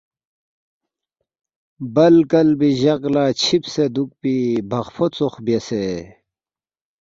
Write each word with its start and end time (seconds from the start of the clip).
بل 1.95 2.15
کلبی 2.31 2.69
جق 2.81 3.01
لا 3.13 3.25
چھیبسے 3.41 3.85
دوکپی 3.95 4.35
بخفو 4.69 5.05
ژوخ 5.15 5.35
بیاسے 5.45 5.85